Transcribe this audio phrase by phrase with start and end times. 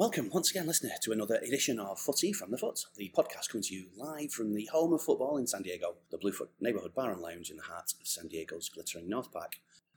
[0.00, 3.64] welcome once again, listener, to another edition of Footy from the Foot, the podcast coming
[3.64, 7.12] to you live from the home of football in San Diego, the Bluefoot Neighborhood Bar
[7.12, 9.56] and Lounge in the heart of San Diego's glittering North Park.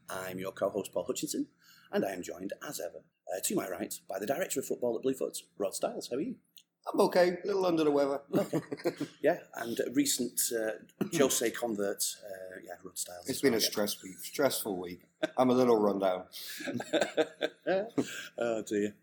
[0.10, 1.48] I'm your co-host Paul Hutchinson,
[1.90, 4.98] and I am joined, as ever, uh, to my right by the director of football
[4.98, 6.10] at Bluefoot, Rod Styles.
[6.12, 6.36] How are you?
[6.92, 8.20] I'm okay, a little under the weather.
[9.22, 10.72] Yeah, and a recent uh,
[11.18, 13.30] Jose convert, uh, yeah, Rod Styles.
[13.30, 13.70] It's been well, a yeah.
[13.70, 15.04] stress week, stressful week.
[15.38, 16.26] I'm a little run down.
[18.38, 18.96] oh dear.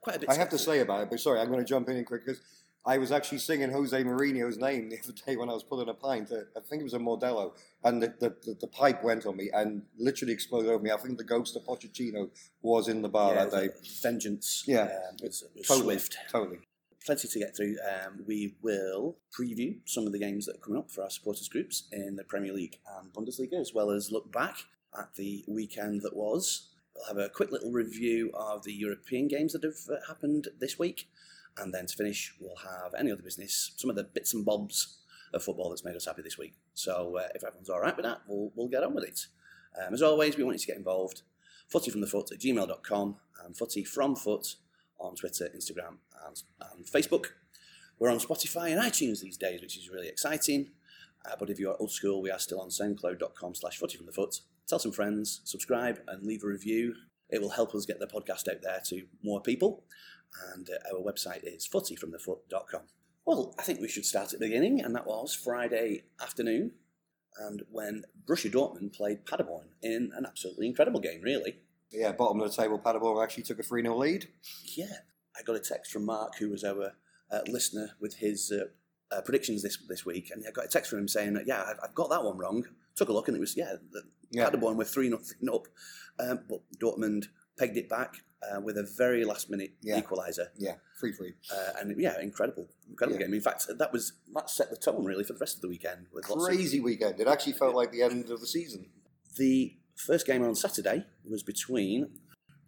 [0.00, 0.28] Quite a bit.
[0.30, 2.40] I have to say about it, but sorry, I'm going to jump in quick because
[2.86, 5.94] I was actually singing Jose Mourinho's name the other day when I was pulling a
[5.94, 6.30] pint.
[6.32, 7.52] I think it was a Modelo,
[7.84, 10.90] and the, the, the, the pipe went on me and literally exploded over me.
[10.90, 12.30] I think the ghost of Pochettino
[12.62, 13.68] was in the bar yeah, that day.
[14.02, 14.64] vengeance.
[14.66, 14.82] Yeah.
[14.82, 16.16] um, it was, it Totally, swift.
[16.30, 16.58] totally.
[17.04, 17.76] Plenty to get through.
[17.86, 21.48] Um, we will preview some of the games that are coming up for our supporters
[21.48, 24.56] groups in the Premier League and Bundesliga, as well as look back
[24.98, 26.68] at the weekend that was.
[26.98, 30.78] We'll have a quick little review of the European games that have uh, happened this
[30.78, 31.08] week,
[31.56, 34.98] and then to finish, we'll have any other business, some of the bits and bobs
[35.32, 36.54] of football that's made us happy this week.
[36.74, 39.26] So uh, if everyone's all right with that, we'll, we'll get on with it.
[39.80, 41.22] Um, as always, we want you to get involved.
[41.72, 44.56] Footyfromthefoot at gmail.com and footyfromfoot
[44.98, 47.26] on Twitter, Instagram, and, and Facebook.
[47.98, 50.70] We're on Spotify and iTunes these days, which is really exciting.
[51.24, 54.40] Uh, but if you're old school, we are still on soundcloud.com slash footyfromthefoot.
[54.68, 56.94] Tell some friends, subscribe, and leave a review.
[57.30, 59.84] It will help us get the podcast out there to more people.
[60.54, 62.82] And uh, our website is footyfromthefoot.com.
[63.24, 66.72] Well, I think we should start at the beginning, and that was Friday afternoon,
[67.38, 71.58] and when Borussia Dortmund played Paderborn in an absolutely incredible game, really.
[71.90, 74.28] Yeah, bottom of the table, Paderborn actually took a 3 0 lead.
[74.64, 74.98] Yeah,
[75.36, 76.92] I got a text from Mark, who was our
[77.30, 80.90] uh, listener, with his uh, uh, predictions this this week, and I got a text
[80.90, 82.64] from him saying, "Yeah, I've, I've got that one wrong."
[82.96, 84.44] Took a look, and it was yeah, the, Yeah.
[84.48, 85.66] Paderborn were three nothing up,
[86.20, 87.26] um, but Dortmund
[87.58, 90.00] pegged it back uh, with a very last minute Yeah.
[90.00, 91.34] equaliser, Yeah, 3 3.
[91.52, 93.26] uh, and yeah, incredible, incredible Yeah.
[93.26, 93.34] game.
[93.34, 96.06] In fact, that was that set the tone really for the rest of the weekend.
[96.12, 97.18] With lots of Crazy weekend.
[97.20, 98.90] It actually felt like the end of the season.
[99.36, 102.20] The first game on Saturday was between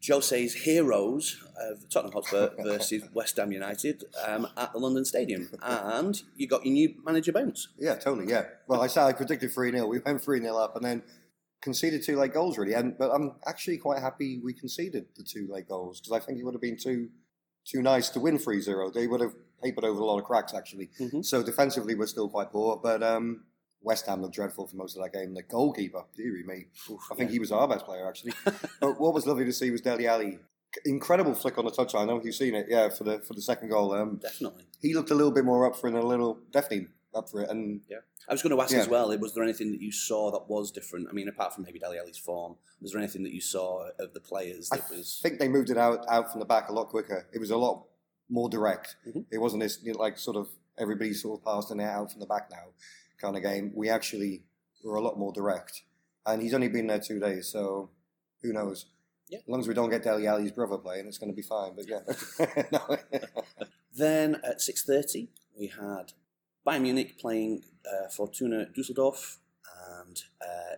[0.05, 6.21] Jose's heroes of Tottenham Hotspur versus West Ham United um, at the London Stadium, and
[6.37, 7.69] you got your new manager bounce.
[7.79, 8.29] Yeah, totally.
[8.29, 8.47] Yeah.
[8.67, 9.87] Well, I said I predicted 3 0.
[9.87, 11.03] We went 3 0 up and then
[11.61, 12.75] conceded two late goals, really.
[12.75, 16.39] And But I'm actually quite happy we conceded the two late goals because I think
[16.39, 17.09] it would have been too
[17.65, 18.91] too nice to win 3 0.
[18.91, 20.89] They would have papered over a lot of cracks, actually.
[20.99, 21.25] Mhm.
[21.25, 22.77] So defensively, we're still quite poor.
[22.83, 23.45] But um,
[23.83, 25.35] West Ham looked dreadful for most of that game.
[25.35, 26.67] The goalkeeper, dearie me.
[27.11, 28.33] I think he was our best player, actually.
[28.81, 30.39] but what was lovely to see was Dele Alli.
[30.85, 31.95] Incredible flick on the touchline.
[31.95, 32.67] I don't know if you've seen it.
[32.69, 33.93] Yeah, for the for the second goal.
[33.93, 34.65] Um, definitely.
[34.81, 37.51] he looked a little bit more up for it, a little definitely up for it.
[37.51, 37.99] And yeah,
[38.29, 38.81] I was going to ask Yeah.
[38.81, 39.17] as well.
[39.19, 41.09] Was there anything that you saw that was different?
[41.09, 44.15] I mean, apart from maybe Dele Alli's form, was there anything that you saw of
[44.15, 45.21] the players I that was?
[45.25, 47.27] I think they moved it out out from the back a lot quicker.
[47.33, 47.87] It was a lot
[48.29, 48.97] more direct.
[49.07, 49.27] Mhm.
[49.31, 52.21] It wasn't this you know, like sort of everybody sort of passing it out from
[52.21, 52.69] the back now
[53.21, 53.73] kind of game.
[53.75, 54.45] We actually
[54.85, 55.83] were a lot more direct,
[56.25, 57.91] and he's only been there two days, so
[58.43, 58.87] who knows?
[59.29, 59.39] Yeah.
[59.39, 61.75] As long as we don't get Dele Alli's brother playing, it's going to be fine.
[61.77, 62.89] But yeah.
[63.93, 66.13] Then at six thirty, we had
[66.71, 69.39] Bayern Munich playing uh, Fortuna Dusseldorf,
[69.99, 70.77] and uh,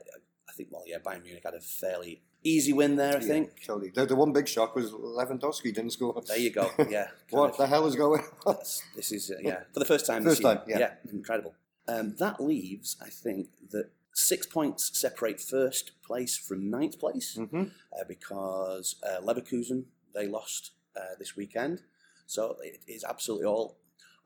[0.49, 3.17] I think well, yeah, Bayern Munich had a fairly easy win there.
[3.17, 3.65] I Yeah, think.
[3.67, 3.91] totally.
[3.91, 6.21] The, the one big shock was Lewandowski didn't score.
[6.27, 6.71] There you go.
[6.89, 7.09] Yeah.
[7.31, 8.57] What of- the hell is going on?
[8.97, 10.23] This is uh, yeah for the first time.
[10.25, 10.55] First this year.
[10.57, 10.93] time, yeah.
[11.13, 11.55] incredible.
[11.89, 17.65] Um, that leaves, I think, that six points separate first place from ninth place hmm
[17.99, 21.83] uh, because uh, Leverkusen they lost uh, this weekend,
[22.27, 23.79] so it is absolutely all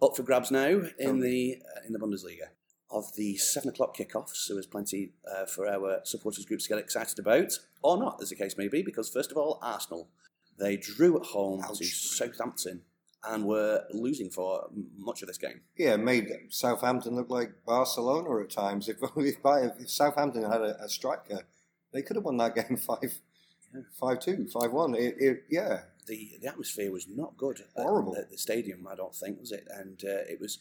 [0.03, 2.49] up for grabs now in the uh, in the Bundesliga.
[2.89, 6.79] Of the seven o'clock kickoffs, there was plenty uh, for our supporters groups to get
[6.79, 7.53] excited about,
[7.83, 8.81] or not, as the case may be.
[8.81, 10.09] Because first of all, Arsenal
[10.59, 11.93] they drew at home to Ouch.
[11.95, 12.83] Southampton
[13.29, 15.60] and were losing for much of this game.
[15.77, 18.89] Yeah, made Southampton look like Barcelona at times.
[18.99, 19.37] If, if,
[19.81, 21.41] if Southampton had a, a striker,
[21.92, 23.81] they could have won that game 5 Yeah.
[23.99, 24.95] 5 2, 5 1.
[24.95, 28.14] It, it, yeah, the the atmosphere was not good at Horrible.
[28.14, 28.86] the, the stadium.
[28.91, 30.58] I don't think was it, and uh, it was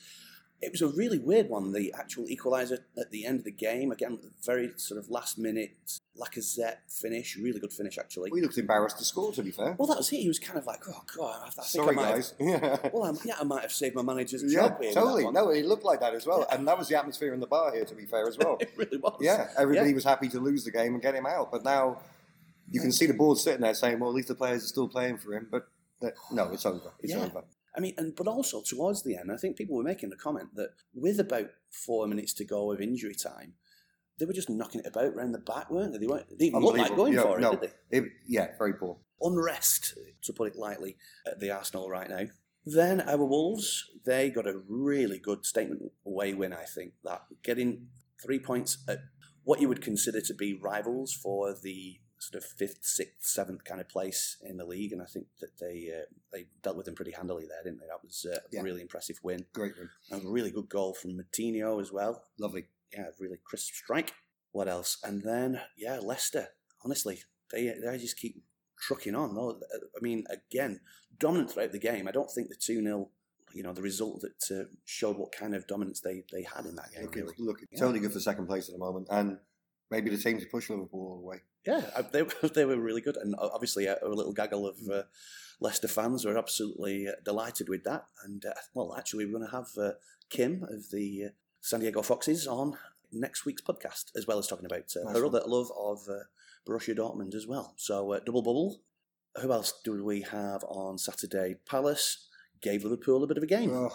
[0.62, 1.74] it was a really weird one.
[1.74, 5.71] The actual equaliser at the end of the game again, very sort of last minute
[6.18, 8.31] Lacazette finish, really good finish actually.
[8.33, 9.75] He looked embarrassed to score, to be fair.
[9.77, 10.18] Well, that was it.
[10.21, 12.33] He was kind of like, oh god, I, I think Sorry, I might guys.
[12.39, 15.30] Have, yeah, well, I'm, yeah, I might have saved my manager's yeah job that totally.
[15.30, 16.47] No, he looked like that as well.
[16.51, 18.56] And that was the atmosphere in the bar here, to be fair, as well.
[18.62, 19.18] it really was.
[19.19, 19.95] yeah, everybody Yeah.
[19.95, 21.51] was happy to lose the game and get him out.
[21.51, 21.97] But now
[22.70, 24.88] you can see the board sitting there saying, well, at least the players are still
[24.88, 25.48] playing for him.
[25.52, 25.68] But
[26.02, 26.92] uh, no, it's over.
[27.00, 27.26] It's Yeah.
[27.26, 27.44] over.
[27.78, 30.56] I mean, and but also towards the end, I think people were making the comment
[30.56, 33.54] that with about four minutes to go of injury time,
[34.18, 36.00] they were just knocking it about round the back, weren't they?
[36.00, 36.30] They weren't.
[36.30, 37.52] They didn't look like going Yeah, for it, no.
[37.52, 37.98] did they?
[37.98, 38.98] It, yeah, very poor.
[39.22, 40.96] unrest, to put it lightly,
[41.28, 42.26] at the Arsenal right now.
[42.66, 47.88] Then our Wolves, they got a really good statement away win, I think, that getting
[48.24, 49.00] three points at
[49.44, 52.00] what you would consider to be rivals for the
[52.31, 55.57] sort of fifth, sixth, seventh kind of place in the league, and I think that
[55.60, 57.88] they uh, they dealt with them pretty handily there, didn't they?
[57.88, 58.62] That was uh, Yeah.
[58.62, 59.45] a really impressive win.
[59.54, 59.89] Great win.
[60.12, 62.24] And a really good goal from Moutinho as well.
[62.39, 62.66] Lovely.
[62.94, 64.13] Yeah, really crisp strike.
[64.51, 64.98] What else?
[65.04, 66.48] And then yeah, Leicester.
[66.83, 67.19] Honestly,
[67.51, 68.44] they they just keep
[68.80, 69.36] trucking on.
[69.36, 69.60] though.
[69.98, 70.80] I mean, again,
[71.18, 72.07] dominant throughout the game.
[72.07, 73.10] I don't think the two 0
[73.54, 76.75] you know, the result that uh, showed what kind of dominance they, they had in
[76.75, 77.04] that game.
[77.06, 77.80] Looking, Really, looking Yeah.
[77.80, 79.39] totally good for second place at the moment, and
[79.92, 81.42] maybe the team to push Liverpool all the way.
[81.66, 82.24] yeah, they
[82.56, 85.04] they were really good, and obviously a, a little gaggle of uh,
[85.60, 88.06] Leicester fans were absolutely uh, delighted with that.
[88.24, 89.92] And uh, well, actually, we're going to have uh,
[90.30, 91.30] Kim of the uh,
[91.62, 92.78] San Diego Foxes on
[93.12, 96.24] next week's podcast, as well as talking about uh, her other love of uh,
[96.68, 97.74] Borussia Dortmund as well.
[97.78, 98.81] So uh, double bubble.
[99.42, 101.56] Who else do we have on Saturday?
[101.70, 102.28] Palace
[102.62, 103.90] gave Liverpool a bit of a game, Oh,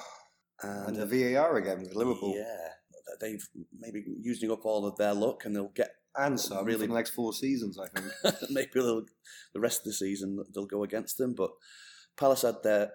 [0.62, 2.69] and, and the VAR again with Liverpool, Yeah,
[3.20, 3.46] they've
[3.78, 6.94] maybe using up all of their luck, and they'll get and some Really- for the
[6.94, 8.34] next four seasons, I think.
[8.50, 9.04] maybe they'll,
[9.54, 11.34] the rest of the season they'll go against them.
[11.34, 11.50] But
[12.16, 12.92] Palace had their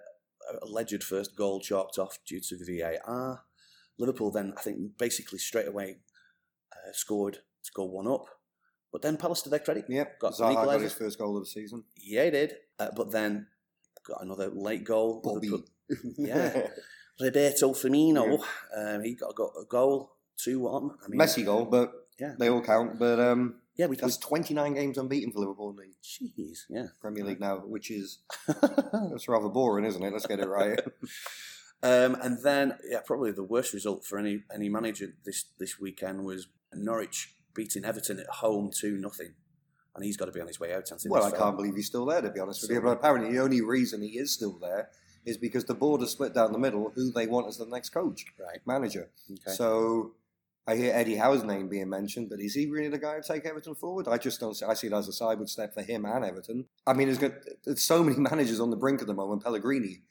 [0.62, 3.42] alleged first goal chalked off due to the VAR.
[3.98, 5.96] Liverpool then, I think, basically straight away
[6.72, 7.34] uh, scored
[7.64, 8.26] to go one up.
[8.92, 11.50] But then Palace, to their credit, Yep, Got Zaha got his first goal of the
[11.50, 11.84] season.
[11.96, 12.54] yeah, he did.
[12.78, 13.46] Uh, but then
[14.06, 15.20] got another late goal.
[15.24, 15.50] Bobby.
[16.18, 16.68] Yeah,
[17.20, 18.42] Roberto Firmino.
[18.76, 20.90] Um, he got, got a goal, two one.
[21.04, 22.34] I mean, Messi goal, but Yeah.
[22.38, 22.98] they all count.
[22.98, 26.86] But um, Yeah, we that's 29 games unbeaten for Liverpool in the Jeez, yeah.
[27.00, 28.18] Premier League now, which is
[28.48, 30.12] that's rather boring, isn't it?
[30.12, 30.80] Let's get it right.
[31.82, 36.24] Um, and then, yeah, probably the worst result for any any manager this this weekend
[36.24, 39.34] was Norwich beating Everton at home two nothing,
[39.94, 40.90] and he's got to be on his way out.
[41.06, 42.80] well, I can't believe he's still there, to be honest with you.
[42.80, 44.88] But apparently, the only reason he is still there
[45.26, 47.90] is because the board has split down the middle who they want as the next
[47.90, 48.60] coach, Right.
[48.66, 49.10] manager.
[49.30, 49.52] Okay.
[49.54, 50.14] So
[50.66, 53.44] I hear Eddie Howe's name being mentioned, but is he really the guy to take
[53.46, 54.08] Everton forward?
[54.08, 54.64] I just don't see.
[54.66, 56.64] I see it as a sideward step for him and Everton.
[56.86, 57.32] I mean, there's, got,
[57.64, 59.44] there's so many managers on the brink at the moment.
[59.44, 60.02] Pellegrini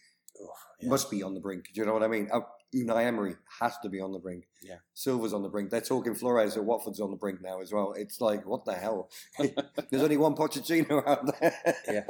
[0.41, 0.49] Oh,
[0.81, 0.89] yeah.
[0.89, 1.65] must be on the brink.
[1.73, 2.27] Do you know what I mean?
[2.31, 2.41] Uh,
[2.75, 4.47] Unai Emery has to be on the brink.
[4.61, 4.75] Yeah.
[4.93, 5.69] Silva's on the brink.
[5.69, 7.93] They're talking Flores at Watford's on the brink now as well.
[7.97, 9.09] It's like, what the hell?
[9.39, 11.53] There's only one Pochettino out there
[11.87, 12.01] Yeah.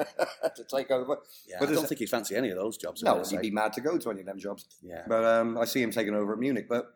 [0.55, 1.19] to take over.
[1.47, 3.03] yeah, but I don't think he'd fancy any of those jobs.
[3.03, 3.37] No, he'd say.
[3.41, 4.65] be mad to go to any of them jobs.
[4.81, 5.03] yeah.
[5.07, 6.65] But um, I see him taking over at Munich.
[6.67, 6.95] But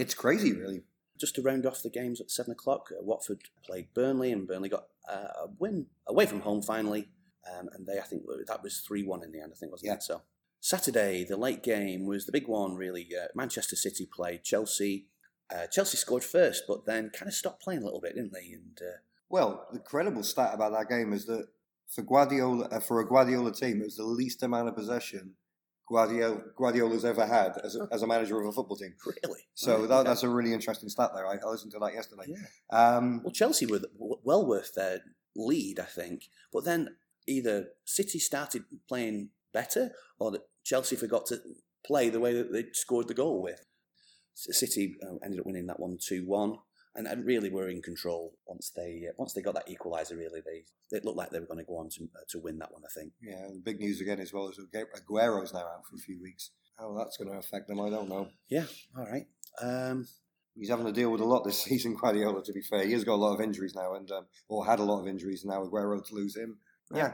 [0.00, 0.82] it's crazy, really.
[1.18, 4.68] Just to round off the games at seven o'clock, uh, Watford played Burnley, and Burnley
[4.70, 7.08] got uh, a win away from home finally.
[7.50, 9.52] Um, and they, I think, that was three one in the end.
[9.54, 9.94] I think wasn't Yeah.
[9.94, 10.02] it?
[10.02, 10.22] So
[10.60, 12.74] Saturday, the late game was the big one.
[12.76, 15.06] Really, uh, Manchester City played Chelsea.
[15.54, 18.52] Uh, Chelsea scored first, but then kind of stopped playing a little bit, didn't they?
[18.52, 18.98] And uh,
[19.28, 21.46] Well, the credible stat about that game is that
[21.88, 25.34] for Guardiola, uh, for a Guardiola team, it was the least amount of possession
[25.90, 28.94] Guardiola, Guardiola's ever had as a, as a manager of a football team.
[29.04, 31.26] really, So that, that's a really interesting stat there.
[31.26, 32.26] I, I listened to that yesterday.
[32.28, 32.36] yeah.
[32.96, 35.00] Um, Well, Chelsea were well worth their
[35.34, 36.24] lead, I think.
[36.52, 36.96] But then
[37.26, 41.38] either City started playing better, or that Chelsea forgot to
[41.84, 43.64] play the way that they scored the goal with.
[44.34, 46.58] City uh, ended up winning that one two one,
[46.94, 50.16] and, and really were in control once they uh, once they got that equaliser.
[50.18, 50.64] Really, they
[50.96, 52.82] it looked like they were going to go on to uh, to win that one.
[52.84, 53.12] I think.
[53.22, 56.20] yeah, the big news again as well is Agu- Aguero's now out for a few
[56.20, 56.50] weeks.
[56.78, 58.28] How that's going to affect them, I don't know.
[58.48, 58.64] Yeah.
[58.96, 59.26] All right.
[59.60, 60.06] Um,
[60.56, 62.42] He's having to deal with a lot this season, Guardiola.
[62.42, 64.78] To be fair, he has got a lot of injuries now, and um, or had
[64.78, 65.44] a lot of injuries.
[65.44, 66.58] And now Aguero to lose him.
[66.92, 67.12] Yeah,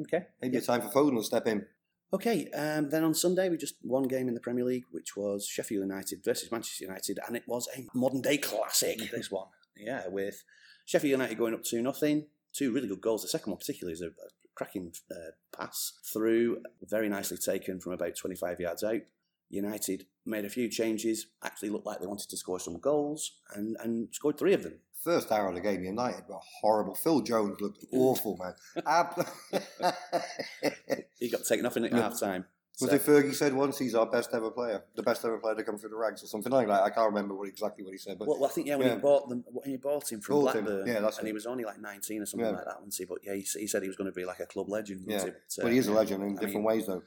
[0.00, 0.26] okay.
[0.40, 1.66] maybe a time for Foden to step in.
[2.12, 5.46] Okay, um, then on Sunday we just one game in the Premier League, which was
[5.46, 8.98] Sheffield United versus Manchester United, and it was a modern day classic.
[9.12, 10.42] this one, yeah, with
[10.86, 13.22] Sheffield United going up two nothing, two really good goals.
[13.22, 17.92] The second one particularly is a, a cracking uh, pass through, very nicely taken from
[17.92, 19.00] about twenty five yards out.
[19.48, 23.76] United made a few changes, actually looked like they wanted to score some goals, and,
[23.82, 24.78] and scored three of them.
[25.02, 26.94] First hour of the game, United were horrible.
[26.94, 28.54] Phil Jones looked awful, man.
[28.86, 29.26] Ab-
[31.20, 32.00] He got taken off in at Yeah.
[32.00, 32.46] half time.
[32.80, 35.62] Was it Fergie said once he's our best ever player, the best ever player to
[35.62, 36.82] come through the ranks, or something like that?
[36.82, 38.86] I can't remember what exactly what he said, but Well, well, I think yeah, when
[38.86, 38.94] Yeah.
[38.94, 41.28] he bought them, when he bought him from Bought him, Blackburn, yeah, that's and it.
[41.28, 42.56] he was only like nineteen or something Yeah.
[42.56, 43.04] like that, wasn't he?
[43.04, 45.04] But yeah, he, he said he was going to be like a club legend.
[45.06, 45.18] Yeah.
[45.18, 45.24] he?
[45.26, 47.02] But, uh, but he is a legend in I different mean, ways, though.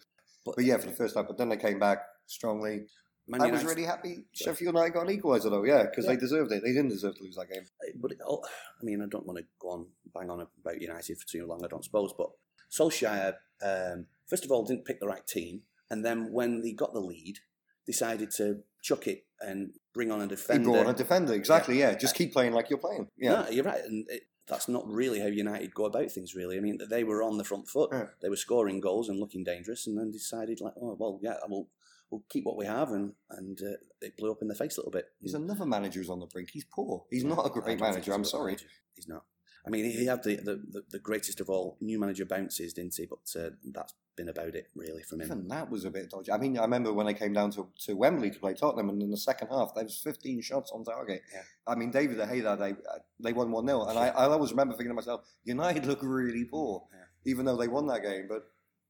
[0.46, 1.26] But, But yeah, for the first time.
[1.26, 2.86] But then they came back strongly.
[3.26, 5.64] Man I was really happy Sheffield United got an equaliser, though.
[5.64, 6.12] Yeah, because Yeah.
[6.12, 6.62] they deserved it.
[6.62, 7.64] They didn't deserve to lose that game.
[7.96, 8.46] But it, all-
[8.80, 11.64] I mean, I don't want to go on bang on about United for too long.
[11.64, 12.14] I don't suppose.
[12.16, 12.30] But
[12.78, 16.94] Solskjaer, um, first of all, didn't pick the right team, and then when they got
[16.94, 17.40] the lead,
[17.86, 20.70] decided to chuck it and bring on a He defender.
[20.70, 21.80] brought on a defender, exactly.
[21.80, 23.10] Yeah, just keep playing like you're playing.
[23.18, 23.84] Yeah, No, you're right.
[23.84, 26.36] And it, that's not really how United go about things.
[26.36, 27.90] Really, I mean, they were on the front foot.
[27.94, 28.08] Yeah.
[28.22, 31.68] They were scoring goals and looking dangerous, and then decided like, oh well, yeah, we'll
[32.10, 34.82] we'll keep what we have, and and uh, it blew up in the face a
[34.82, 35.06] little bit.
[35.22, 36.50] There's another manager who's on the brink.
[36.52, 37.06] He's poor.
[37.10, 38.14] He's not a great manager.
[38.14, 38.54] I'm sorry.
[38.54, 38.68] manager.
[38.96, 39.24] he's not.
[39.66, 43.06] I mean, he had the, the, the, greatest of all new manager bounces, didn't he?
[43.06, 45.28] But uh, that's been about it, really, from him.
[45.28, 46.32] Even that was a bit dodgy.
[46.34, 49.02] I mean, I remember when I came down to, to Wembley to play Tottenham, and
[49.02, 51.22] in the second half, there was 15 shots on target.
[51.34, 51.42] Yeah.
[51.66, 53.86] I mean, David De Gea that day, uh, they won 1 0.
[53.86, 57.32] And I, I always remember thinking to myself, United look really poor, Yeah.
[57.32, 58.26] even though they won that game.
[58.28, 58.44] But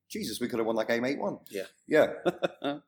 [0.09, 1.37] Jesus, we could have won that game 8 1.
[1.51, 1.63] Yeah.
[1.87, 2.07] Yeah.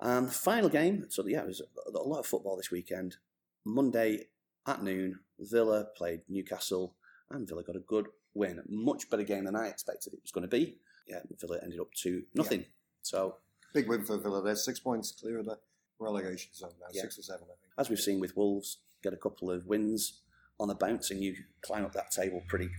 [0.00, 3.16] and the final game, so yeah, it was a, a lot of football this weekend.
[3.64, 4.26] Monday
[4.66, 6.94] at noon, Villa played Newcastle,
[7.30, 8.62] and Villa got a good win.
[8.68, 10.76] Much better game than I expected it was going to be.
[11.06, 12.64] Yeah, Villa ended up two nothing.
[13.02, 13.36] So
[13.74, 14.42] Big win for Villa.
[14.42, 15.58] They're six points clear of the
[15.98, 17.02] relegation zone now, Yeah.
[17.02, 17.72] six or seven, I think.
[17.78, 20.20] as we've seen with Wolves, get a couple of wins
[20.60, 22.70] on a bounce, and you climb up that table pretty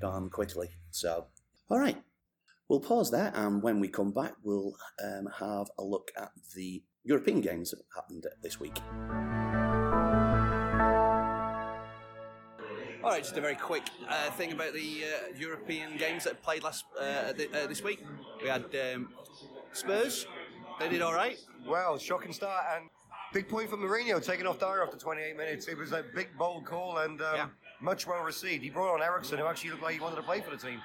[0.00, 0.70] darn quickly.
[0.90, 1.26] So,
[1.70, 2.02] all right,
[2.68, 4.74] we'll pause there, and when we come back, we'll
[5.04, 8.78] um, have a look at the European games that happened this week.
[13.02, 16.64] All right, just a very quick uh, thing about the uh, European games that played
[16.64, 18.04] last uh, th- uh, this week.
[18.42, 18.64] We had
[18.94, 19.10] um,
[19.72, 20.26] Spurs;
[20.80, 21.38] they did all right.
[21.66, 22.88] Well, shocking start and
[23.32, 25.68] big point for Mourinho taking off Dier after 28 minutes.
[25.68, 27.46] It was a big, bold call and um, Yeah.
[27.80, 28.64] much well received.
[28.64, 30.80] He brought on Eriksen, who actually looked like he wanted to play for the team.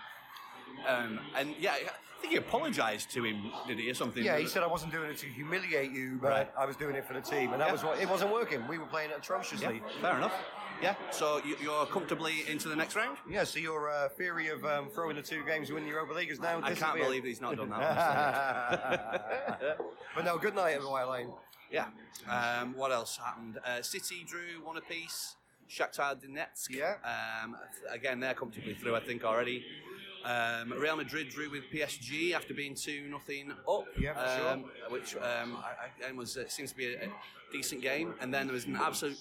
[0.88, 4.24] Um, and yeah, I think he apologised to him, did he, or something?
[4.24, 6.52] Yeah, he said I wasn't doing it to humiliate you, but Right.
[6.58, 7.72] I was doing it for the team, and that Yeah.
[7.74, 8.68] was what it wasn't working.
[8.68, 9.82] We were playing Yeah, atrociously.
[10.02, 10.34] fair enough.
[10.82, 13.18] Yeah, so you, you're comfortably into the next round?
[13.30, 16.14] Yeah, so your uh, theory of um, throwing the two games to win the Europa
[16.14, 19.78] League is now I can't believe he's not done that.
[20.16, 21.30] but no, good night White Lane.
[21.72, 21.88] yeah.
[22.30, 23.60] Um, what else happened?
[23.66, 25.36] Uh, City drew one apiece.
[25.70, 26.70] Shakhtar Donetsk.
[26.70, 26.96] Yeah.
[27.04, 27.56] Um,
[27.90, 29.66] again, they're comfortably through, I think, already.
[30.26, 33.86] Um, Real Madrid drew with PSG after being two nothing up.
[34.00, 34.50] Yeah, for sure.
[34.52, 37.10] um, Which um, I, I, was uh, seems to be a, a
[37.52, 38.14] decent game.
[38.22, 39.18] And then there was an absolute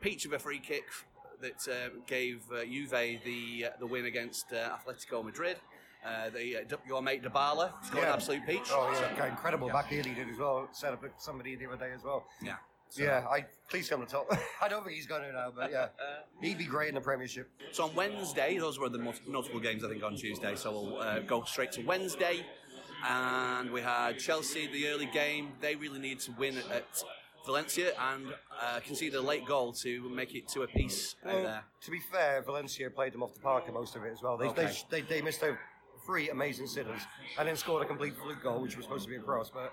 [0.00, 0.84] peach of a free kick
[1.40, 2.90] that uh, gave uh, Juve
[3.24, 5.56] the uh, the win against uh, Atletico Madrid.
[6.04, 8.14] Uh, the, uh, your mate Dybala scored an Yeah.
[8.14, 8.60] absolute peach.
[8.70, 9.72] Oh So- yeah, okay, incredible yeah.
[9.72, 10.68] back heel he did as well.
[10.72, 12.26] Set up somebody the other day as well.
[12.40, 12.56] yeah.
[12.88, 14.32] So- Yeah, I please come to top.
[14.62, 15.88] I don't think he's going to now, but yeah,
[16.40, 17.50] he'd be great in the Premiership.
[17.72, 20.54] So on Wednesday, those were the most notable games I think on Tuesday.
[20.54, 22.46] So we'll uh, go straight to Wednesday,
[23.06, 25.52] and we had Chelsea the early game.
[25.60, 27.02] They really need to win at
[27.52, 28.26] Valencia and
[28.62, 31.64] uh, conceded a late goal to make it to a piece out Well, there.
[31.80, 34.36] to be fair, Valencia played them off the park in most of it as well.
[34.36, 34.70] They, Okay.
[34.90, 35.56] they, they, they missed out
[36.04, 37.00] three amazing sitters
[37.38, 39.72] and then scored a complete fluke goal, which was supposed to be a cross, but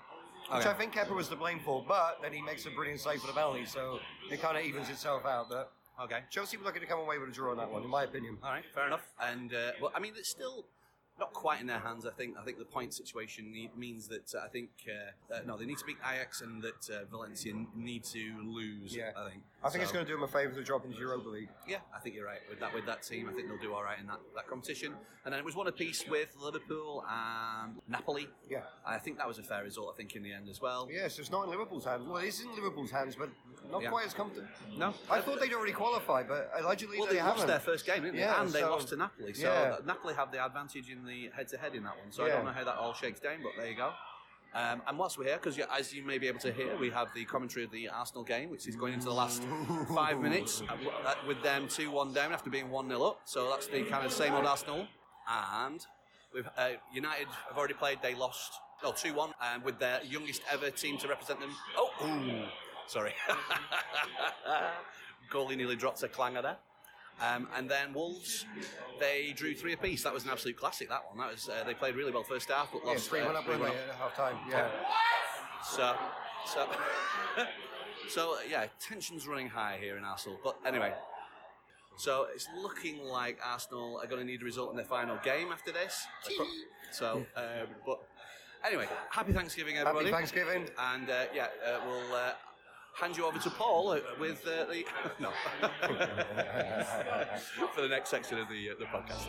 [0.56, 1.84] which I think Kepa was to blame for.
[1.86, 3.98] But then he makes a brilliant save for the penalty, so
[4.30, 5.50] it kind of evens itself out.
[5.50, 5.70] But
[6.02, 6.20] Okay.
[6.30, 8.36] Chelsea were lucky to come away with a draw on that one, in my opinion.
[8.42, 9.00] All right, fair enough.
[9.20, 10.66] And uh, well, I mean, it's still
[11.18, 12.06] not quite in their hands.
[12.06, 12.36] I think.
[12.38, 15.78] I think the point situation means that uh, I think uh, uh, no, they need
[15.78, 18.94] to beat Ajax and that uh, Valencia need to lose.
[18.94, 19.10] Yeah.
[19.16, 19.42] I think.
[19.64, 21.48] I think it's going to do them a favour to drop into Europa League.
[21.66, 22.72] Yeah, I think you're right with that.
[22.72, 24.92] With that team, I think they'll do all right in that, that competition.
[25.24, 28.28] And then it was one apiece with Liverpool and Napoli.
[28.48, 28.60] Yeah.
[28.86, 29.90] I think that was a fair result.
[29.92, 30.88] I think in the end as well.
[30.92, 32.06] Yes, it's not in Liverpool's hands.
[32.06, 33.28] Well, it is in Liverpool's hands, but
[33.72, 33.88] not Yeah.
[33.90, 34.46] quite as comfortable.
[34.76, 37.48] No, I thought they'd already qualified, but allegedly Well, they, they lost haven't.
[37.48, 38.20] their first game, didn't they?
[38.20, 39.34] Yeah, and they so- lost to Napoli.
[39.34, 39.76] So yeah.
[39.84, 42.10] Napoli have the advantage in the head-to-head in that one.
[42.10, 43.92] So I don't know how that all shakes down, but there you go.
[44.54, 47.08] Um, and whilst we're here, because as you may be able to hear, we have
[47.14, 49.42] the commentary of the Arsenal game, which is going into the last
[49.94, 50.74] five minutes uh,
[51.06, 53.20] uh, with them 2 1 down after being 1 0 up.
[53.26, 54.86] So that's the kind of same old Arsenal.
[55.28, 55.84] And
[56.32, 60.40] we've, uh, United have already played, they lost, no, 2 1, and with their youngest
[60.50, 61.50] ever team to represent them.
[61.76, 62.44] Oh, ooh,
[62.86, 63.12] sorry.
[65.30, 66.56] Goalie nearly drops a clanger there.
[67.20, 68.44] Um, and then Wolves,
[69.00, 70.02] they drew three apiece.
[70.02, 70.88] That was an absolute classic.
[70.88, 71.18] That one.
[71.18, 73.08] That was uh, they played really well first half, but lost Yeah, lost.
[73.08, 73.88] three uh, one up, three weren't one up.
[73.88, 74.36] at half time?
[74.50, 74.68] Yeah.
[75.64, 75.96] So,
[76.46, 76.68] so,
[78.08, 80.38] so uh, yeah, tensions running high here in Arsenal.
[80.44, 80.92] But anyway,
[81.96, 85.52] so it's looking like Arsenal are going to need a result in their final game
[85.52, 86.06] after this.
[86.92, 88.06] So, um, but
[88.64, 90.06] anyway, happy Thanksgiving, everybody.
[90.10, 90.68] Happy Thanksgiving.
[90.78, 92.32] And uh, yeah, uh, we'll uh,
[92.96, 94.84] hand you over to Paul uh, with uh, the
[95.20, 95.30] no
[97.74, 99.26] for the next section of the uh, the podcast.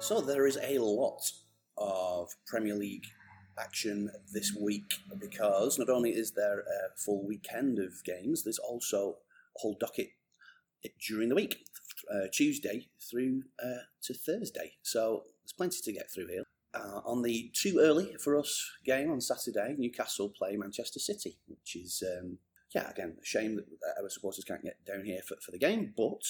[0.00, 1.30] So there is a lot
[1.78, 3.06] of Premier League
[3.58, 9.16] action this week because not only is there a full weekend of games, there's also
[9.56, 10.08] a whole docket
[11.06, 11.64] during the week,
[12.12, 14.72] uh, Tuesday through uh, to Thursday.
[14.82, 16.44] So there's plenty to get through here.
[16.74, 21.76] Uh, on the too early for us game on Saturday, Newcastle play Manchester City, which
[21.76, 22.38] is um,
[22.74, 25.94] yeah, again, a shame that our supporters can't get down here for, for the game,
[25.96, 26.22] but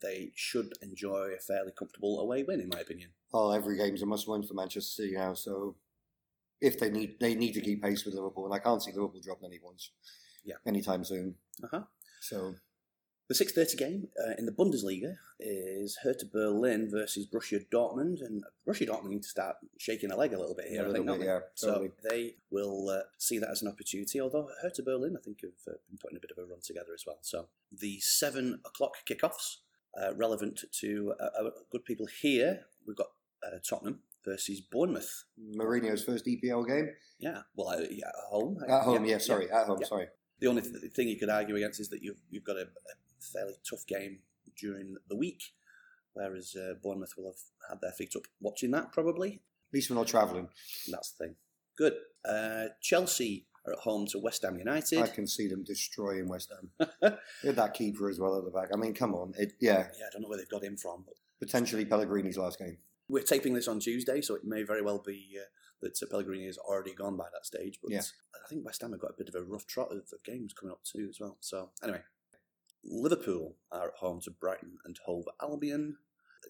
[0.00, 3.10] they should enjoy a fairly comfortable away win, in my opinion.
[3.32, 5.34] Well, every game's a must-win for Manchester City now.
[5.34, 5.74] So
[6.60, 9.20] if they need, they need to keep pace with Liverpool, and I can't see Liverpool
[9.20, 9.90] dropping any points.
[10.44, 10.54] Yeah.
[10.66, 11.34] anytime soon.
[11.62, 11.82] Uh-huh.
[12.20, 12.54] So
[13.28, 18.88] The 6.30 game uh, in the Bundesliga is Hertha Berlin versus Borussia Dortmund, and Borussia
[18.88, 21.26] Dortmund need to start shaking a leg a little bit here, I think, bit, they?
[21.26, 21.90] yeah, So totally.
[22.08, 25.76] they will uh, see that as an opportunity, although Hertha Berlin, I think, have uh,
[25.90, 27.18] been putting a bit of a run together as well.
[27.20, 29.56] So the 7 o'clock kickoffs,
[30.00, 33.08] uh, relevant to uh, our good people here, we've got
[33.46, 35.24] uh, Tottenham versus Bournemouth.
[35.54, 38.56] Mourinho's first EPL game Yeah, well, uh, yeah, at home.
[38.66, 39.04] at home.
[39.04, 39.78] Yeah, sorry, at home.
[39.82, 39.86] yeah.
[39.86, 40.06] Sorry.
[40.40, 42.92] The only th- thing you could argue against is that you've you've got a, a
[43.20, 44.20] fairly tough game
[44.56, 45.42] during the week,
[46.14, 49.42] whereas uh, Bournemouth will have had their feet up watching that probably.
[49.70, 50.48] At least we're not travelling.
[50.90, 51.34] That's the thing.
[51.76, 51.94] Good.
[52.28, 54.98] Uh, Chelsea are at home to West Ham United.
[55.02, 56.88] I can see them destroying West Ham.
[57.42, 58.68] They had that keeper as well at the back.
[58.72, 59.34] I mean, come on.
[59.38, 62.58] It, yeah, Yeah, I don't know where they've got him from, but potentially Pellegrini's last
[62.58, 62.78] game.
[63.08, 65.44] we're taping this on Tuesday, so it may very well be uh,
[65.82, 67.78] that Pellegrini has already gone by that stage.
[67.82, 68.00] But Yeah.
[68.34, 70.52] I think West Ham have got a bit of a rough trot of, of games
[70.54, 71.36] coming up too as well.
[71.40, 72.00] So anyway,
[72.90, 75.96] Liverpool are at home to Brighton and Hove Albion.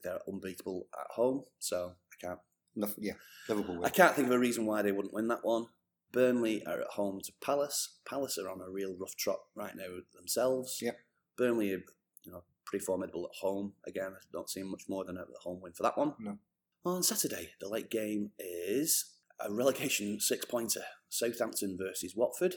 [0.02, 2.40] They're unbeatable at home, so I can't
[2.76, 3.14] No, yeah,
[3.48, 3.84] Liverpool.
[3.84, 5.66] I can't think of a reason why they wouldn't win that one.
[6.12, 7.98] Burnley are at home to Palace.
[8.08, 10.78] Palace are on a real rough trot right now themselves.
[10.80, 10.96] Yep.
[11.36, 11.82] Burnley are,
[12.24, 13.74] you know, pretty formidable at home.
[13.86, 16.14] Again, I don't see much more than a home win for that one.
[16.18, 16.38] No.
[16.84, 20.84] On Saturday, the late game is a relegation six pointer.
[21.08, 22.56] Southampton versus Watford.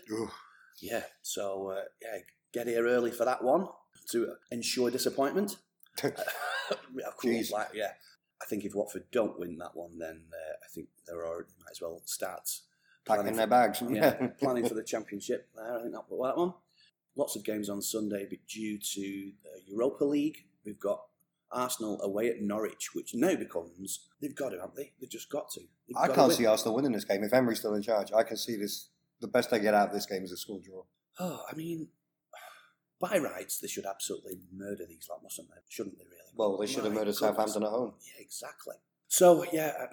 [0.82, 2.20] Yeah, so uh, yeah,
[2.53, 3.67] get here early for that one
[4.12, 5.58] to ensure disappointment.
[6.03, 6.15] of
[7.17, 7.51] course, Jeez.
[7.51, 7.91] Like, yeah,
[8.41, 11.72] I think if Watford don't win that one, then uh, I think they're already might
[11.72, 12.50] as well start
[13.05, 13.84] Packing planning their for- bags.
[13.89, 15.49] yeah, planning for the championship.
[15.56, 16.54] There, I think that that one.
[17.17, 21.02] Lots of games on Sunday, but due to the Europa League, we've got
[21.52, 24.93] Arsenal away at Norwich, which now becomes they've got to, haven't they?
[24.99, 25.60] They've just got to.
[25.60, 26.38] They've I got can't win.
[26.38, 27.23] see Arsenal winning this game.
[27.23, 28.88] If Emery's still in charge, I can see this.
[29.19, 30.84] The best they get out of this game is a score draw.
[31.19, 31.89] Oh, I mean,
[33.02, 35.62] by rights, they should absolutely murder these lot, mustn't they?
[35.68, 36.32] Shouldn't they, really?
[36.36, 37.16] Well, they should have murdered.
[37.16, 37.94] Southampton at home.
[38.06, 38.76] Yeah, exactly.
[39.08, 39.86] So yeah, I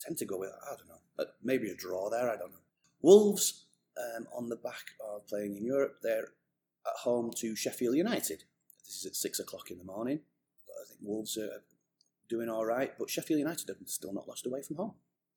[0.00, 2.30] tend to go with I don't know, but maybe a draw there.
[2.30, 2.58] I don't know.
[3.02, 3.64] Wolves
[3.98, 6.28] um, on the back of playing in Europe, they're
[6.86, 8.44] at home to Sheffield United.
[8.84, 10.20] This is at six o'clock in the morning.
[10.68, 11.62] I think Wolves are
[12.28, 14.94] doing all right, but Sheffield United have still not lost away from home.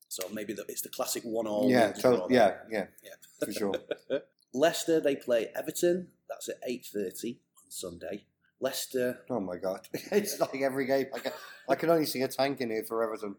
[0.08, 1.70] So maybe the, it's the classic one-all.
[1.70, 1.92] yeah,
[2.28, 3.10] yeah, yeah, yeah,
[3.42, 3.74] for sure.
[4.54, 6.08] Leicester they play Everton.
[6.32, 8.24] That's at eight thirty on Sunday.
[8.60, 11.06] Leicester Oh my god, it's like every game.
[11.14, 11.32] I can,
[11.68, 13.36] I can only see a tank in here for Everton.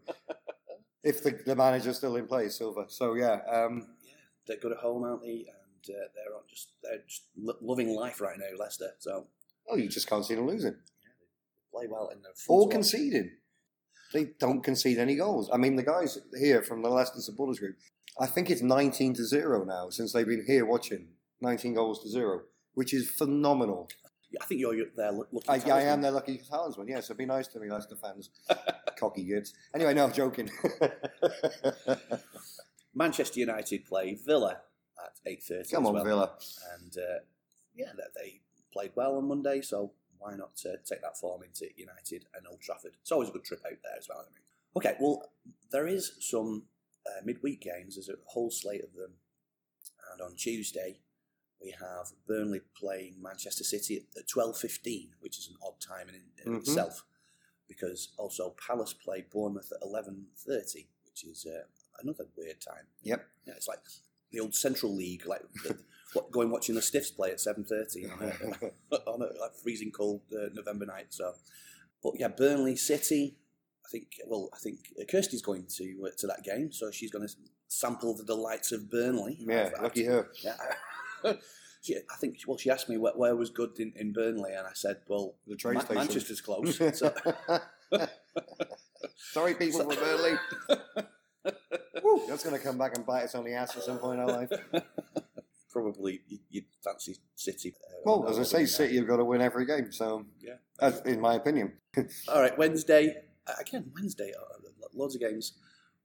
[1.02, 2.84] if the, the manager's still in place, Silva.
[2.88, 4.12] So yeah, um, yeah,
[4.46, 5.46] they're good at home, aren't they?
[5.48, 8.90] And uh, they're on just they're just lo- loving life right now, Leicester.
[8.98, 9.26] So
[9.68, 10.76] oh, you just can't see them losing
[11.74, 13.30] play well in the or conceding.
[14.12, 15.50] They don't concede any goals.
[15.52, 17.76] I mean, the guys here from the Leicester supporters group,
[18.20, 21.08] I think it's 19 to zero now since they've been here watching.
[21.40, 22.42] 19 goals to zero,
[22.74, 23.88] which is phenomenal.
[24.40, 25.70] I think you're, there look- looking.
[25.70, 26.88] I, I am their lucky talisman.
[26.88, 28.30] Yes, so be nice to me, Leicester fans.
[28.98, 29.52] Cocky gits.
[29.74, 30.50] Anyway, no, joking.
[32.94, 34.58] Manchester United play Villa
[35.04, 35.70] at eight thirty.
[35.70, 36.04] Come on, well.
[36.04, 36.30] Villa.
[36.80, 37.18] And uh,
[37.74, 38.40] yeah, they, they
[38.72, 42.60] played well on Monday, so why not uh, take that form into United and Old
[42.60, 42.92] Trafford?
[43.00, 44.20] It's always a good trip out there as well.
[44.20, 44.42] I mean.
[44.76, 45.30] Okay, well,
[45.70, 46.64] there is some
[47.06, 47.96] uh, midweek games.
[47.96, 49.12] There's a whole slate of them,
[50.12, 50.98] and on Tuesday
[51.64, 56.16] we have Burnley playing Manchester City at twelve fifteen, which is an odd time in,
[56.44, 56.58] in Mhm.
[56.60, 57.04] itself,
[57.68, 61.64] because also Palace play Bournemouth at eleven thirty, which is uh,
[62.02, 62.86] another weird time.
[63.02, 63.26] Yep.
[63.46, 63.80] Yeah, it's like
[64.30, 65.78] the old Central League, like the,
[66.12, 69.90] what, going watching the Stiffs play at seven thirty on a, on a like, freezing
[69.90, 71.06] cold uh, November night.
[71.10, 71.32] So,
[72.02, 73.38] but yeah, Burnley City.
[73.86, 74.06] I think.
[74.26, 74.78] Well, I think
[75.10, 77.34] Kirsty's going to uh, to that game, so she's going to
[77.68, 79.36] sample the delights of Burnley.
[79.40, 80.28] Yeah, lucky her.
[80.42, 80.56] Yeah.
[81.82, 82.38] She, I think.
[82.46, 85.36] Well, she asked me where, where was good in, in Burnley, and I said, "Well,
[85.46, 85.96] The train Ma- station.
[85.96, 87.12] Manchester's close." So,
[89.16, 90.32] Sorry, people from Burnley.
[92.28, 94.24] That's going to come back and bite us on the ass at some point in
[94.28, 94.50] our life.
[95.70, 97.74] probably you- you'd fancy City.
[97.76, 99.92] uh, Well, as I say, City have got to win every game.
[99.92, 100.54] So, Yeah.
[100.80, 101.72] as, in my opinion,
[102.28, 103.22] All right, Wednesday
[103.60, 103.90] again.
[103.94, 104.58] Wednesday, uh,
[104.94, 105.58] loads of games.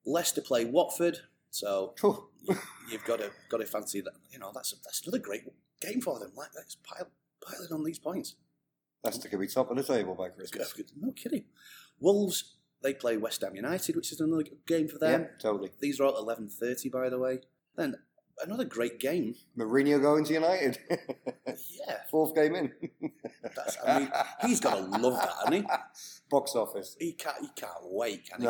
[0.05, 1.19] Leicester play Watford,
[1.51, 1.93] so
[2.43, 2.57] you,
[2.91, 4.13] you've got to got to fancy that.
[4.31, 5.43] You know, that's that's another great
[5.81, 6.31] game for them.
[6.35, 7.09] Like let's pile
[7.45, 8.35] piling on these points.
[9.03, 10.73] Leicester could be top of the table by Christmas.
[10.99, 11.45] No kidding.
[11.99, 15.21] Wolves they play West Ham United, which is another game for them.
[15.21, 15.71] Yeah, totally.
[15.79, 17.39] These are all eleven thirty, by the way.
[17.75, 17.95] Then
[18.41, 19.35] another great game.
[19.57, 20.79] Mourinho going to United.
[21.87, 22.71] Yeah, Fourth game in.
[23.55, 24.11] that's, I mean,
[24.45, 25.63] he's got to love that, hasn't he?
[26.29, 26.95] Box office.
[26.99, 27.13] he?
[27.13, 28.47] Can't, he can't wait, can he?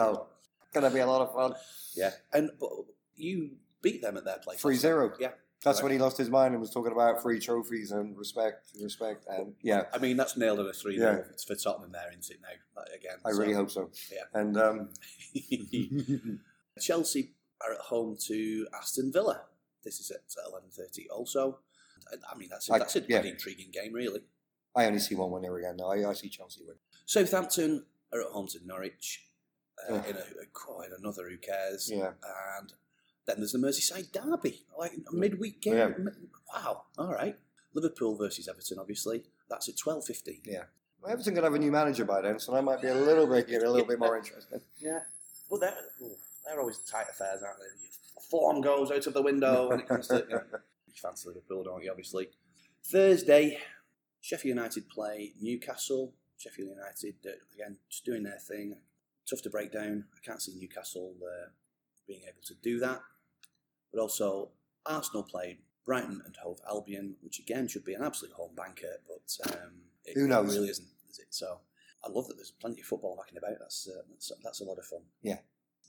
[0.76, 0.82] No.
[0.82, 1.54] Gonna be a lot of fun.
[1.96, 2.70] Yeah, and but
[3.16, 3.52] you
[3.82, 4.60] beat them at their place.
[4.62, 5.14] 3 0.
[5.20, 5.30] Yeah,
[5.64, 5.84] That's Right.
[5.84, 9.56] when he lost his mind and was talking about free trophies and respect, respect, and
[9.62, 11.24] yeah, I mean that's nailed on a three Yeah.
[11.24, 12.40] 0 for Tottenham there, isn't it?
[12.42, 13.90] Now again, I so- really hope so.
[14.12, 14.24] Yeah.
[14.40, 14.90] And um,
[16.80, 17.34] Chelsea
[17.66, 19.42] are at home to Aston Villa.
[19.84, 21.10] This is at eleven thirty.
[21.10, 21.60] Also,
[22.32, 23.20] I mean that's a, I- that's a yeah.
[23.20, 24.22] pretty intriguing game, really.
[24.76, 25.78] I only see one winner again.
[25.78, 26.76] No, I, I see Chelsea win.
[27.06, 29.26] Southampton are at home to Norwich.
[29.88, 31.90] Uh, in a, another who cares.
[31.92, 32.12] Yeah.
[32.60, 32.74] And
[33.26, 35.76] then there's the Merseyside derby, like a midweek game.
[35.76, 36.12] Yeah.
[36.54, 36.84] Wow.
[36.98, 37.38] All right.
[37.74, 39.24] Liverpool versus Everton, obviously.
[39.50, 40.42] That's at twelve fifty.
[40.46, 40.64] Yeah.
[41.02, 43.28] Well, Everton could have a new manager by then, so that might be a little
[43.28, 44.62] bit a little bit more interesting.
[44.80, 45.00] Yeah.
[45.50, 46.16] Well, they're ooh,
[46.46, 48.22] they're always tight affairs, aren't they?
[48.30, 50.26] Form goes out of the window when it comes to.
[50.28, 50.42] You, know,
[50.88, 51.90] you fancy Liverpool, don't you?
[51.90, 52.30] Obviously.
[52.84, 53.60] Thursday,
[54.22, 56.14] Sheffield United play Newcastle.
[56.38, 58.76] Sheffield United uh, again just doing their thing.
[59.30, 60.06] Tough to break down.
[60.16, 61.50] I can't see Newcastle uh,
[62.08, 63.02] being able to do that.
[63.94, 64.50] But also
[64.86, 69.54] Arsenal played Brighton and Hove Albion, which again should be an absolute home banker, but
[69.56, 69.72] um,
[70.06, 70.56] it, Who knows?
[70.56, 71.28] really isn't, is it?
[71.32, 71.60] So
[72.06, 73.58] I love that there's plenty of football knocking about.
[73.60, 75.02] That's uh, that's, that's a lot of fun.
[75.22, 75.38] Yeah,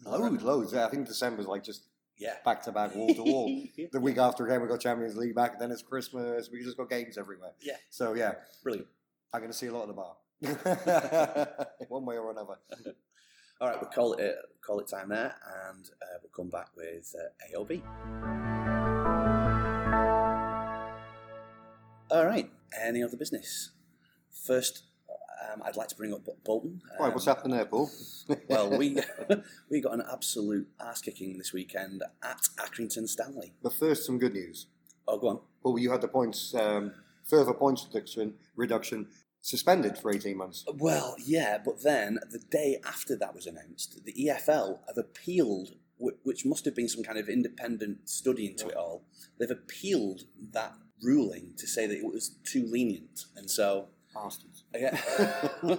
[0.05, 0.73] loads, loads.
[0.73, 1.85] Yeah, I think December's like just
[2.17, 2.35] Yeah.
[2.45, 3.63] back to back, wall to wall.
[3.93, 5.59] The week after again, we got Champions League back.
[5.59, 6.49] Then it's Christmas.
[6.51, 7.53] We just got games everywhere.
[7.61, 7.77] Yeah.
[7.91, 8.89] So yeah, Brilliant.
[9.35, 11.57] I'm going to see a lot of the bar,
[11.89, 12.55] one way or another.
[13.61, 15.35] All right, we'll call it uh, call it time there,
[15.71, 17.83] and uh, we'll come back with uh, AOB.
[22.11, 22.51] All right.
[22.83, 23.71] Any other business?
[24.47, 24.85] First,
[25.53, 26.81] um, I'd like to bring up Bolton.
[26.99, 27.91] Right, what's Um, happening there, Paul?
[28.49, 28.97] Well, we
[29.71, 33.53] we got an absolute ass kicking this weekend at Accrington Stanley.
[33.63, 34.67] But first, some good news.
[35.07, 35.41] Oh, go on.
[35.63, 36.93] Well, you had the points, um,
[37.25, 39.09] further points reduction, reduction
[39.43, 40.65] suspended for 18 months.
[40.75, 46.45] Well, yeah, but then the day after that was announced, the EFL have appealed, which
[46.45, 49.05] must have been some kind of independent study into it all.
[49.39, 50.23] They've appealed
[50.53, 54.65] that ruling to say that it was too lenient, and so Bastards.
[54.75, 54.97] yeah.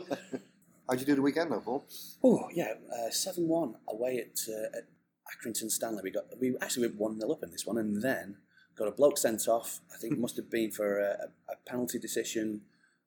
[0.89, 1.85] How'd you do the weekend, though, Paul?
[2.23, 2.73] oh yeah,
[3.11, 4.83] seven one away at, uh, at
[5.31, 6.01] Accrington Stanley.
[6.03, 8.37] We got we actually went one 0 up in this one, and then
[8.75, 9.79] got a bloke sent off.
[9.93, 12.61] I think it must have been for a, a penalty decision.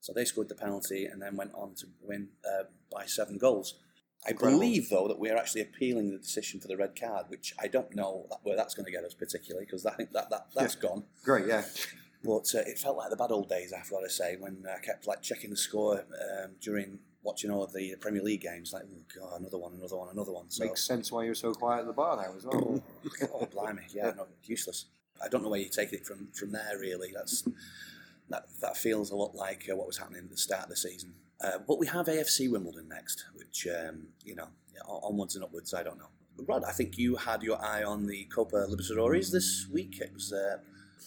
[0.04, 3.78] So they scored the penalty and then went on to win uh, by seven goals.
[4.26, 4.60] I Incredible.
[4.60, 7.68] believe, though, that we are actually appealing the decision for the red card, which I
[7.68, 10.48] don't know that, where that's going to get us particularly because I think that, that
[10.54, 11.04] that's gone.
[11.24, 11.64] Great, yeah.
[12.22, 14.78] But uh, it felt like the bad old days, I've got to say, when I
[14.78, 18.74] kept like checking the score um, during watching all of the Premier League games.
[18.74, 20.50] Like, oh god, another one, another one, another one.
[20.50, 22.82] So, Makes sense why you're so quiet at the bar now as well.
[23.32, 24.84] oh blimey, yeah, no, useless.
[25.24, 26.78] I don't know where you take it from from there.
[26.78, 27.44] Really, that's
[28.28, 30.76] that that feels a lot like uh, what was happening at the start of the
[30.76, 31.14] season.
[31.40, 34.48] Uh, but we have AFC Wimbledon next, which um, you know,
[34.86, 35.74] onwards and upwards.
[35.74, 36.08] I don't know.
[36.46, 40.00] Rod, I think you had your eye on the Copa Libertadores this week.
[40.00, 40.58] It was uh,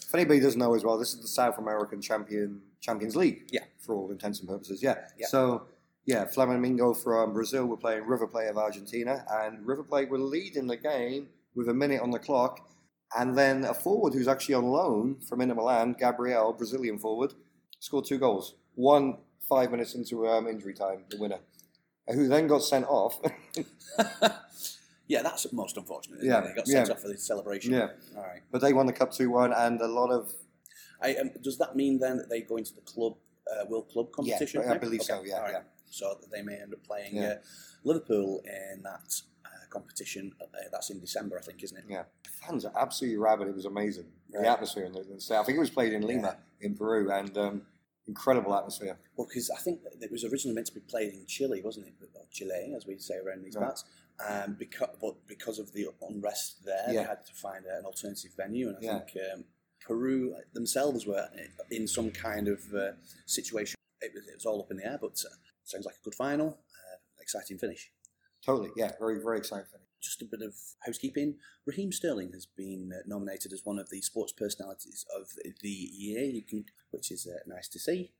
[0.08, 3.44] if anybody doesn't know as well, this is the South American Champion Champions League.
[3.52, 3.66] Yeah.
[3.80, 4.96] For all intents and purposes, yeah.
[5.18, 5.28] Yeah.
[5.28, 5.68] So,
[6.06, 10.68] yeah, Flamengo from Brazil were playing River Plate of Argentina, and River Plate were leading
[10.68, 12.70] the game with a minute on the clock.
[13.16, 17.34] And then a forward who's actually on loan from Inter Milan, Gabriel, Brazilian forward,
[17.80, 18.56] scored two goals.
[18.76, 19.18] One
[19.48, 21.40] five minutes into um, injury time, the winner,
[22.10, 23.20] who then got sent off.
[25.08, 26.20] yeah, that's most unfortunate.
[26.22, 26.50] Yeah, it?
[26.50, 26.94] They got sent yeah.
[26.94, 27.74] off for the celebration.
[27.74, 27.90] Yeah.
[28.16, 28.42] All right.
[28.52, 30.34] but they won the cup two one, and a lot of
[31.02, 33.16] I, um, does that mean then that they go into the club
[33.52, 34.62] uh, World Club competition?
[34.66, 35.52] Yeah, I believe so, yeah, right.
[35.54, 35.62] yeah.
[35.90, 37.28] So that they may end up playing Yeah.
[37.28, 37.36] uh,
[37.84, 39.37] Liverpool in that uh,
[39.70, 40.34] competition.
[40.42, 41.86] Uh, that's in December, I think, isn't it?
[41.88, 42.04] Yeah,
[42.46, 43.48] fans are absolutely rabid.
[43.48, 44.06] It was amazing.
[44.34, 44.44] Right.
[44.44, 45.38] The atmosphere in the, in the.
[45.40, 47.62] I think it was played in Lima in Peru, and um,
[48.08, 48.98] incredible atmosphere.
[49.16, 51.94] Well, because I think it was originally meant to be played in Chile, wasn't it?
[52.16, 53.66] Or Chile, as we say around these Right.
[53.66, 53.84] parts.
[54.28, 57.02] Um, because, but because of the unrest there, Yeah.
[57.04, 59.00] they had to find an alternative venue, and I Yeah.
[59.00, 59.46] think um,
[59.80, 61.30] Peru themselves were
[61.70, 62.94] in some kind of uh,
[63.28, 63.78] situation.
[64.02, 66.16] It was, it was all up in the air, but uh, sounds like a good
[66.16, 67.92] final, uh, exciting finish.
[68.46, 69.66] Totally, yeah, very very exciting.
[70.02, 70.54] Just a bit of
[70.86, 71.36] housekeeping.
[71.66, 75.28] Raheem Sterling has been uh, nominated as one of the sports personalities of
[75.62, 78.12] the year, you can, which is uh, nice to see.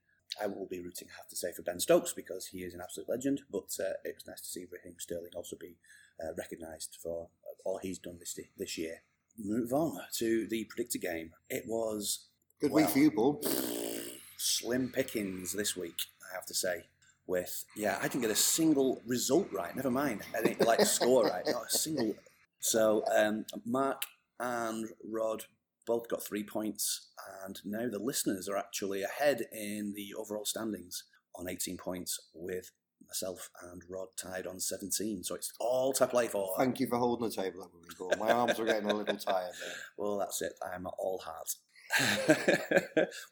[0.42, 2.80] I will be rooting, I have to say, for Ben Stokes because he is an
[2.82, 3.42] absolute legend.
[3.50, 5.76] But uh, it was nice to see Raheem Sterling also be
[6.22, 7.28] uh, recognised for
[7.64, 9.02] all he's done this this year.
[9.38, 11.30] Move on to the predictor game.
[11.48, 12.26] It was
[12.60, 12.76] Good Wow.
[12.78, 13.40] week for you, Paul.
[14.36, 15.94] slim pickings this week,
[16.30, 16.86] I have to say.
[17.28, 19.76] With yeah, I didn't get a single result right.
[19.76, 21.44] Never mind, I didn't like score right.
[21.46, 22.14] Not a single.
[22.60, 24.02] So um, Mark
[24.40, 25.44] and Rod
[25.86, 27.10] both got three points,
[27.44, 31.04] and now the listeners are actually ahead in the overall standings
[31.36, 32.72] on 18 points with
[33.06, 35.24] myself and Rod tied on 17.
[35.24, 36.54] So it's all to play for.
[36.58, 39.16] Thank you for holding the table up with me, My arms are getting a little
[39.16, 39.74] tired there.
[39.96, 40.52] Well, that's it.
[40.74, 41.54] I'm all heart.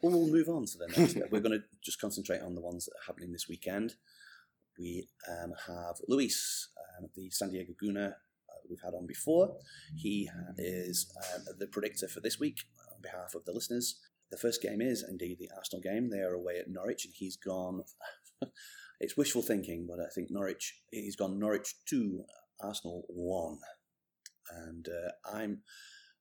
[0.03, 1.17] well, we'll move on to the next.
[1.31, 3.95] We're going to just concentrate on the ones that are happening this weekend.
[4.79, 9.57] We um, have Luis, um, the San Diego Guna uh, we've had on before.
[9.95, 12.59] He is um, the predictor for this week
[12.95, 14.01] on behalf of the listeners.
[14.31, 16.11] The first game is indeed the Arsenal game.
[16.11, 17.83] They are away at Norwich, and he's gone.
[19.01, 20.81] it's wishful thinking, but I think Norwich.
[20.91, 22.25] He's gone Norwich two,
[22.61, 23.59] Arsenal one,
[24.51, 25.63] and uh, I'm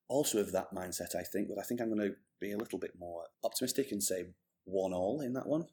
[0.08, 1.16] also of that mindset.
[1.16, 4.02] I think, but I think I'm going to be a little bit more optimistic and
[4.02, 4.26] say
[4.66, 5.66] one all in that one.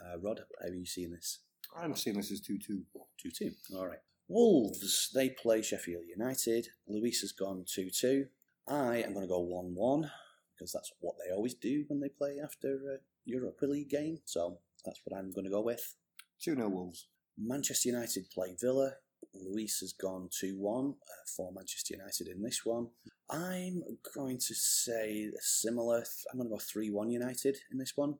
[0.00, 1.40] Uh, Rod, how are you seeing this?
[1.76, 2.82] I'm seeing this as 2 2.
[3.22, 3.50] 2 2.
[3.76, 3.98] All right.
[4.28, 6.68] Wolves, they play Sheffield United.
[6.86, 8.26] Luis has gone 2 2.
[8.68, 10.10] I am going to go 1 1
[10.54, 14.18] because that's what they always do when they play after a Europa League game.
[14.24, 15.94] So that's what I'm going to go with.
[16.42, 17.08] 2 0 Wolves.
[17.38, 18.94] Manchester United play Villa.
[19.34, 20.92] Luis has gone 2 1 uh,
[21.36, 22.88] for Manchester United in this one.
[23.30, 23.82] I'm
[24.14, 26.04] going to say a similar.
[26.32, 28.14] I'm going to go 3 1 United in this one.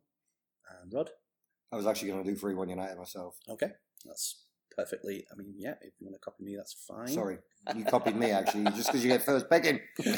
[0.83, 1.11] And Rod?
[1.73, 3.37] I was actually going to do 3 1 United myself.
[3.49, 3.71] Okay.
[4.05, 4.45] That's
[4.77, 5.27] perfectly.
[5.33, 7.09] I mean, yeah, if you want to copy me, that's fine.
[7.09, 7.39] Sorry.
[7.75, 9.81] You copied me, actually, just because you get first picking.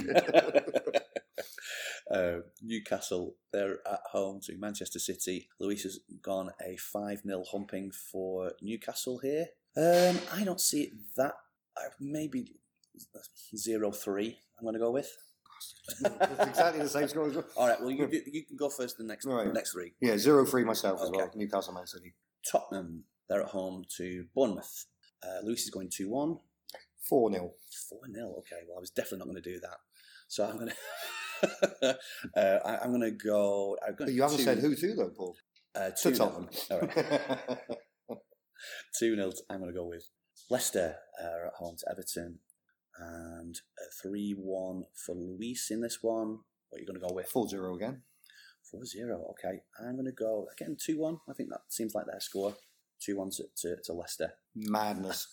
[2.11, 5.49] uh, Newcastle, they're at home to Manchester City.
[5.59, 9.47] Luis has gone a 5 0 humping for Newcastle here.
[9.77, 11.35] Um, I don't see it that.
[11.77, 12.57] Uh, maybe
[13.57, 15.11] 0 3, I'm going to go with.
[16.01, 17.45] It's exactly the same score as well.
[17.57, 19.53] All right, well, you, do, you can go first the next, Right.
[19.53, 19.93] next three.
[20.01, 21.17] Yeah, 0 3 myself as Okay.
[21.19, 21.31] well.
[21.35, 22.15] Newcastle Man City.
[22.51, 24.87] Tottenham, they're at home to Bournemouth.
[25.23, 26.39] Uh, Luis is going 2 1.
[27.09, 27.53] 4 0.
[27.89, 28.35] 4 0.
[28.39, 29.77] Okay, well, I was definitely not going to do that.
[30.29, 30.71] So I'm going
[31.83, 31.99] to.
[32.37, 33.77] uh, I, I'm going to go.
[33.87, 35.37] I'm But you haven't two, said who to, though, Paul.
[35.75, 36.49] Uh, To Tottenham.
[36.71, 37.59] All right.
[38.99, 39.33] 2 0.
[39.49, 40.09] I'm going to go with
[40.49, 42.39] Leicester uh, at home to Everton.
[42.99, 43.59] And
[44.03, 46.39] 3 1 for Luis in this one.
[46.69, 47.29] What are you going to go with?
[47.29, 48.03] 4 0 again.
[48.71, 49.25] 4 0.
[49.31, 49.61] Okay.
[49.81, 51.19] I'm going to go again 2 1.
[51.29, 52.55] I think that seems like their score.
[53.05, 54.33] 2 1 to, to, to Leicester.
[54.55, 55.29] Madness.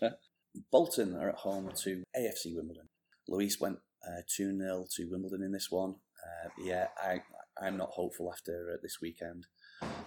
[0.72, 2.88] Bolton are at home to AFC Wimbledon.
[3.28, 5.94] Luis went uh, 2 0 to Wimbledon in this one.
[6.24, 7.20] Uh, yeah, I,
[7.60, 9.46] I'm not hopeful after uh, this weekend.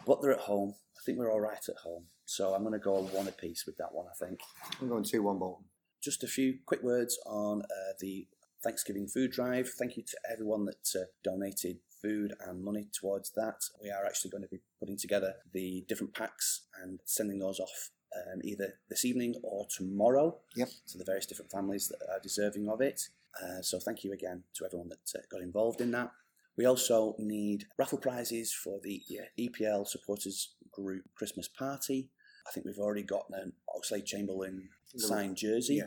[0.10, 0.74] But they're at home.
[0.98, 2.06] I think we're all right at home.
[2.26, 4.40] So I'm going to go one apiece with that one, I think.
[4.82, 5.66] I'm going 2 1 Bolton.
[6.02, 8.26] Just a few quick words on uh, the
[8.64, 9.70] Thanksgiving food drive.
[9.78, 13.62] Thank you to everyone that uh, donated food and money towards that.
[13.84, 17.92] We are actually going to be putting together the different packs and sending those off
[18.18, 20.70] um, either this evening or tomorrow Yep.
[20.88, 23.10] to the various different families that are deserving of it.
[23.40, 26.10] Uh, so thank you again to everyone that uh, got involved in that.
[26.60, 29.02] We also need raffle prizes for the
[29.40, 32.10] EPL supporters group Christmas party.
[32.46, 34.68] I think we've already got an Oxlade Chamberlain
[34.98, 35.76] signed jersey.
[35.76, 35.86] Yeah.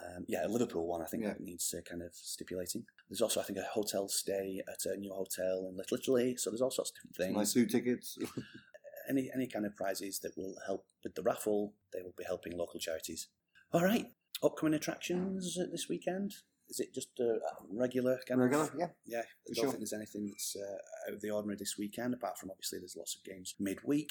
[0.00, 1.02] Um, yeah, a Liverpool one.
[1.02, 1.30] I think Yeah.
[1.30, 2.86] that needs uh, kind of stipulating.
[3.10, 6.36] There's also, I think, a hotel stay at a new hotel in Little Italy.
[6.36, 7.34] So there's all sorts of different things.
[7.34, 8.16] My suit tickets.
[9.10, 12.56] Any any kind of prizes that will help with the raffle, they will be helping
[12.56, 13.28] local charities.
[13.72, 14.06] All right,
[14.44, 16.34] upcoming attractions this weekend.
[16.68, 17.38] Is it just a
[17.70, 18.64] regular kind Regular?
[18.64, 18.70] of?
[18.76, 18.88] Yeah.
[19.06, 19.64] Yeah, I don't sure.
[19.66, 22.96] think there's anything that's uh, out of the ordinary this weekend, apart from obviously there's
[22.96, 24.10] lots of games midweek.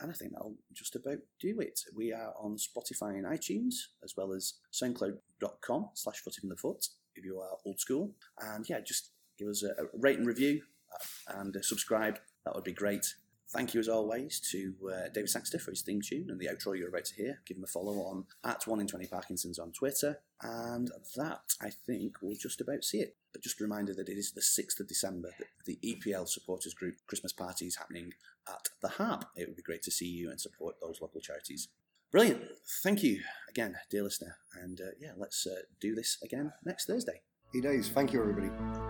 [0.00, 1.80] And I think that'll just about do it.
[1.94, 7.24] We are on Spotify and iTunes, as well as soundcloud.com slash from the foot, if
[7.24, 8.12] you are old school.
[8.40, 10.62] And yeah, just give us a, a rate and review
[10.94, 12.18] uh, and uh, subscribe.
[12.46, 13.14] That would be great.
[13.52, 16.78] Thank you as always to uh, David Saxter for his theme tune and the outro
[16.78, 17.40] you're about to hear.
[17.44, 20.20] Give him a follow on at 1 in 20 Parkinson's on Twitter.
[20.40, 23.16] And that, I think, will just about see it.
[23.32, 26.74] But just a reminder that it is the 6th of December that the EPL supporters
[26.74, 28.12] group Christmas party is happening
[28.48, 29.24] at the Harp.
[29.36, 31.68] It would be great to see you and support those local charities.
[32.12, 32.42] Brilliant.
[32.84, 34.36] Thank you again, dear listener.
[34.60, 37.22] And uh, yeah, let's uh, do this again next Thursday.
[37.52, 37.88] He days.
[37.88, 38.89] Thank you, everybody.